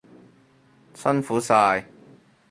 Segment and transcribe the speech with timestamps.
[0.95, 1.85] 辛苦晒！